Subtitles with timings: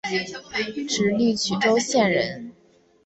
[0.89, 2.51] 直隶曲周县人。